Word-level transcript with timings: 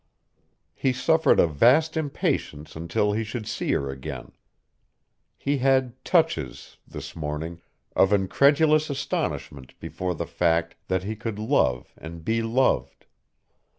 He 0.73 0.93
suffered 0.93 1.39
a 1.39 1.45
vast 1.45 1.95
impatience 1.95 2.75
until 2.75 3.13
he 3.13 3.23
should 3.23 3.45
see 3.45 3.71
her 3.73 3.91
again. 3.91 4.31
He 5.37 5.59
had 5.59 6.03
touches, 6.03 6.77
this 6.87 7.15
morning, 7.15 7.61
of 7.95 8.11
incredulous 8.11 8.89
astonishment 8.89 9.79
before 9.79 10.15
the 10.15 10.25
fact 10.25 10.73
that 10.87 11.03
he 11.03 11.15
could 11.15 11.37
love 11.37 11.93
and 11.97 12.25
be 12.25 12.41
loved. 12.41 13.05